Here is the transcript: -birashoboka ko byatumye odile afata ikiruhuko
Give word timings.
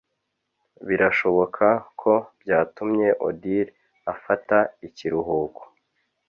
-birashoboka 0.87 1.67
ko 2.01 2.13
byatumye 2.41 3.07
odile 3.27 3.65
afata 4.13 4.57
ikiruhuko 4.87 5.61